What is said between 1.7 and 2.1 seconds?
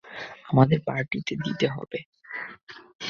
হবে!